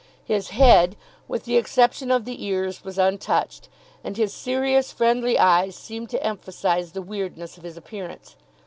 [0.25, 0.95] His head,
[1.27, 3.69] with the exception of the ears, was untouched,
[4.03, 8.35] and his serious, friendly eyes seemed to emphasise the weirdness of his appearance.